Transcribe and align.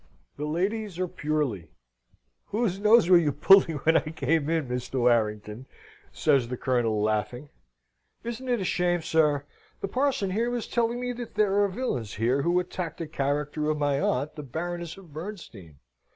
"The 0.35 0.45
ladies 0.47 0.97
are 0.97 1.07
purely. 1.07 1.69
Whose 2.45 2.79
nose 2.79 3.07
were 3.07 3.19
you 3.19 3.31
pulling 3.31 3.75
when 3.83 3.97
I 3.97 3.99
came 4.09 4.49
in, 4.49 4.67
Mr. 4.67 4.99
Warrington?" 5.01 5.67
says 6.11 6.47
the 6.47 6.57
Colonel, 6.57 7.03
laughing. 7.03 7.49
"Isn't 8.23 8.49
it 8.49 8.59
a 8.59 8.63
shame, 8.65 9.03
sir? 9.03 9.45
The 9.81 9.87
parson, 9.87 10.31
here, 10.31 10.49
was 10.49 10.65
telling 10.67 10.99
me 10.99 11.11
that 11.13 11.35
there 11.35 11.53
are 11.61 11.67
villains 11.67 12.15
here 12.15 12.41
who 12.41 12.59
attack 12.59 12.97
the 12.97 13.05
character 13.05 13.69
of 13.69 13.77
my 13.77 14.01
aunt, 14.01 14.33
the 14.33 14.41
Baroness 14.41 14.97
of 14.97 15.13
Bernstein!" 15.13 15.75